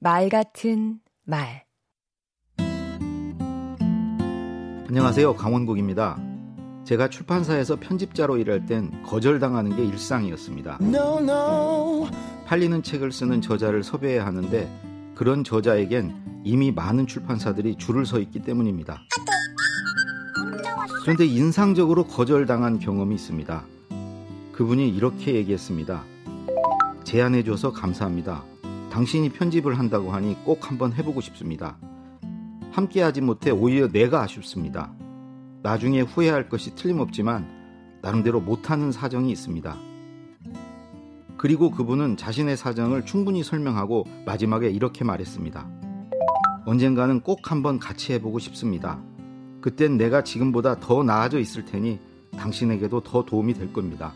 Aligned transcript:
말 0.00 0.28
같은 0.28 1.00
말 1.24 1.64
안녕하세요. 4.88 5.34
강원국입니다. 5.34 6.16
제가 6.84 7.08
출판사에서 7.08 7.74
편집자로 7.80 8.36
일할 8.36 8.64
땐 8.64 9.02
거절당하는 9.02 9.74
게 9.74 9.84
일상이었습니다. 9.84 10.78
No, 10.80 11.18
no. 11.18 12.06
팔리는 12.46 12.80
책을 12.84 13.10
쓰는 13.10 13.42
저자를 13.42 13.82
섭외해야 13.82 14.24
하는데 14.24 14.70
그런 15.16 15.42
저자에겐 15.42 16.42
이미 16.44 16.70
많은 16.70 17.08
출판사들이 17.08 17.74
줄을 17.76 18.06
서 18.06 18.20
있기 18.20 18.42
때문입니다. 18.42 19.00
그런데 21.02 21.26
인상적으로 21.26 22.04
거절당한 22.06 22.78
경험이 22.78 23.16
있습니다. 23.16 23.64
그분이 24.52 24.88
이렇게 24.88 25.34
얘기했습니다. 25.34 26.04
제안해줘서 27.02 27.72
감사합니다. 27.72 28.44
당신이 28.90 29.30
편집을 29.30 29.78
한다고 29.78 30.12
하니 30.12 30.36
꼭 30.44 30.70
한번 30.70 30.92
해보고 30.92 31.20
싶습니다. 31.20 31.78
함께하지 32.72 33.20
못해 33.20 33.50
오히려 33.50 33.88
내가 33.88 34.22
아쉽습니다. 34.22 34.92
나중에 35.62 36.00
후회할 36.00 36.48
것이 36.48 36.74
틀림없지만 36.74 37.98
나름대로 38.02 38.40
못하는 38.40 38.92
사정이 38.92 39.30
있습니다. 39.32 39.76
그리고 41.36 41.70
그분은 41.70 42.16
자신의 42.16 42.56
사정을 42.56 43.04
충분히 43.04 43.42
설명하고 43.42 44.04
마지막에 44.26 44.68
이렇게 44.70 45.04
말했습니다. 45.04 45.68
언젠가는 46.66 47.20
꼭 47.20 47.50
한번 47.50 47.78
같이 47.78 48.12
해보고 48.14 48.38
싶습니다. 48.40 49.00
그땐 49.60 49.96
내가 49.96 50.22
지금보다 50.22 50.80
더 50.80 51.02
나아져 51.02 51.38
있을 51.38 51.64
테니 51.64 51.98
당신에게도 52.36 53.00
더 53.00 53.24
도움이 53.24 53.54
될 53.54 53.72
겁니다. 53.72 54.12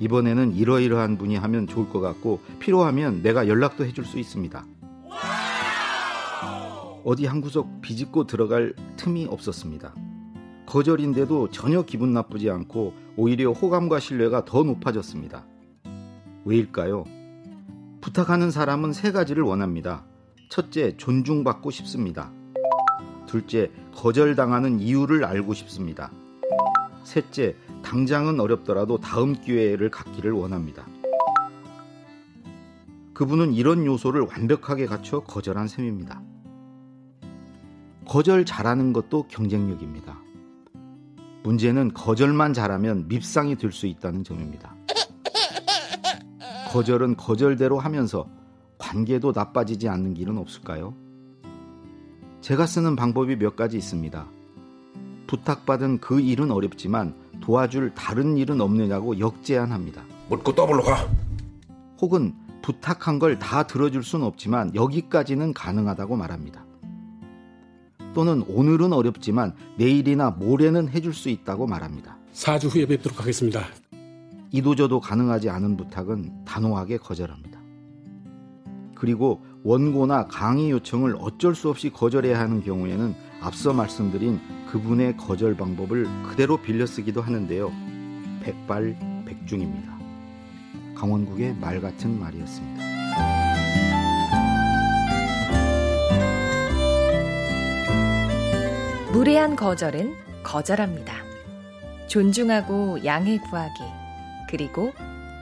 이번에는 0.00 0.56
이러이러한 0.56 1.18
분이 1.18 1.36
하면 1.36 1.66
좋을 1.66 1.88
것 1.88 2.00
같고 2.00 2.40
필요하면 2.58 3.22
내가 3.22 3.46
연락도 3.46 3.84
해줄 3.84 4.04
수 4.04 4.18
있습니다. 4.18 4.64
어디 7.04 7.26
한 7.26 7.40
구석 7.40 7.80
비집고 7.80 8.26
들어갈 8.26 8.74
틈이 8.96 9.26
없었습니다. 9.26 9.94
거절인데도 10.66 11.50
전혀 11.50 11.82
기분 11.82 12.12
나쁘지 12.12 12.50
않고 12.50 12.94
오히려 13.16 13.52
호감과 13.52 14.00
신뢰가 14.00 14.44
더 14.44 14.62
높아졌습니다. 14.62 15.44
왜일까요? 16.44 17.04
부탁하는 18.00 18.50
사람은 18.50 18.92
세 18.92 19.12
가지를 19.12 19.42
원합니다. 19.42 20.04
첫째, 20.50 20.96
존중받고 20.96 21.70
싶습니다. 21.70 22.32
둘째, 23.26 23.70
거절당하는 23.94 24.80
이유를 24.80 25.24
알고 25.24 25.54
싶습니다. 25.54 26.10
셋째, 27.10 27.56
당장은 27.82 28.38
어렵더라도 28.38 28.98
다음 28.98 29.32
기회를 29.32 29.90
갖기를 29.90 30.30
원합니다. 30.30 30.86
그분은 33.14 33.52
이런 33.52 33.84
요소를 33.84 34.20
완벽하게 34.22 34.86
갖춰 34.86 35.18
거절한 35.18 35.66
셈입니다. 35.66 36.22
거절 38.06 38.44
잘하는 38.44 38.92
것도 38.92 39.24
경쟁력입니다. 39.26 40.20
문제는 41.42 41.94
거절만 41.94 42.52
잘하면 42.52 43.08
밉상이 43.08 43.56
될 43.56 43.72
수 43.72 43.88
있다는 43.88 44.22
점입니다. 44.22 44.76
거절은 46.70 47.16
거절대로 47.16 47.80
하면서 47.80 48.28
관계도 48.78 49.32
나빠지지 49.34 49.88
않는 49.88 50.14
길은 50.14 50.38
없을까요? 50.38 50.94
제가 52.40 52.66
쓰는 52.66 52.94
방법이 52.94 53.34
몇 53.34 53.56
가지 53.56 53.76
있습니다. 53.76 54.39
부탁받은 55.30 55.98
그 55.98 56.20
일은 56.20 56.50
어렵지만 56.50 57.14
도와줄 57.40 57.92
다른 57.94 58.36
일은 58.36 58.60
없느냐고 58.60 59.20
역제안합니다. 59.20 60.02
묻고 60.28 60.52
더블로 60.56 60.82
가. 60.82 61.08
혹은 62.00 62.34
부탁한 62.62 63.20
걸 63.20 63.38
다 63.38 63.62
들어줄 63.62 64.02
수는 64.02 64.26
없지만 64.26 64.74
여기까지는 64.74 65.54
가능하다고 65.54 66.16
말합니다. 66.16 66.64
또는 68.12 68.42
오늘은 68.48 68.92
어렵지만 68.92 69.54
내일이나 69.78 70.30
모레는 70.30 70.88
해줄 70.88 71.14
수 71.14 71.28
있다고 71.28 71.68
말합니다. 71.68 72.16
4주 72.34 72.74
후에 72.74 72.86
뵙도록 72.86 73.20
하겠습니다. 73.20 73.62
이도저도 74.50 74.98
가능하지 74.98 75.48
않은 75.48 75.76
부탁은 75.76 76.44
단호하게 76.44 76.96
거절합니다. 76.98 77.60
그리고 78.96 79.42
원고나 79.62 80.26
강의 80.26 80.72
요청을 80.72 81.16
어쩔 81.20 81.54
수 81.54 81.70
없이 81.70 81.90
거절해야 81.90 82.40
하는 82.40 82.64
경우에는 82.64 83.29
앞서 83.42 83.72
말씀드린 83.72 84.40
그분의 84.70 85.16
거절 85.16 85.56
방법을 85.56 86.06
그대로 86.28 86.58
빌려 86.58 86.86
쓰기도 86.86 87.22
하는데요. 87.22 87.72
백발 88.42 88.96
백중입니다. 89.24 89.98
강원국의 90.94 91.56
말 91.60 91.80
같은 91.80 92.20
말이었습니다. 92.20 92.84
무례한 99.12 99.56
거절은 99.56 100.14
거절합니다. 100.42 101.12
존중하고 102.06 103.04
양해 103.04 103.38
구하기, 103.38 103.82
그리고 104.48 104.92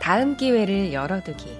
다음 0.00 0.36
기회를 0.36 0.92
열어두기. 0.92 1.56